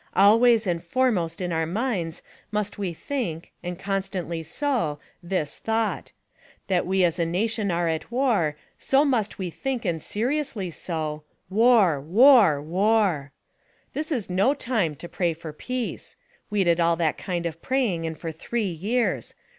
[0.15, 6.11] Always and foremost in our minds must we think, and constantly so, this thought:
[6.65, 10.71] That we as a nation are at war so must we think and seri ously
[10.73, 13.31] so— war, war, war!
[13.93, 16.15] This is no time to pray for peace;
[16.49, 19.35] we did all that kind of praying and for three years.